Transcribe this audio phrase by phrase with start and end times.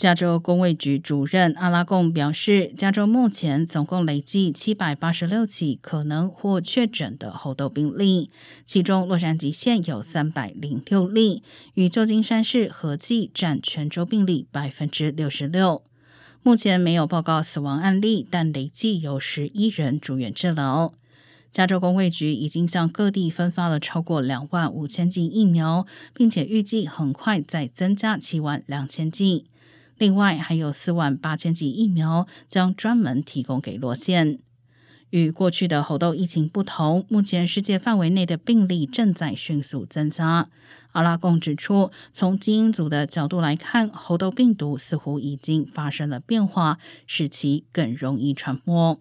[0.00, 8.30] 加州工卫局主任阿拉贡表示，加州目前总共累计七百八十六起可能或确诊的猴痘病例，
[8.64, 11.42] 其中洛杉矶县有三百零六例，
[11.74, 15.82] 与旧金山市合计占全州病例百分之六十六。
[16.42, 20.94] 目前没有报告死亡案例，但累计有十一人住院治疗。
[21.52, 29.44] 加州工卫局已经向各地分发了超过两万五千剂疫苗，并且预计很快再增加七万两千剂。
[30.00, 34.38] 另外，还有四万八千剂疫苗将专门提供给洛县。
[35.10, 40.48] 与过去的猴痘疫情不同，目前世界范围内的病例正在迅速增加。
[40.92, 48.98] 阿拉贡指出，从基因组的角度来看，猴痘病毒似乎已经发生了变化，使其更容易传播。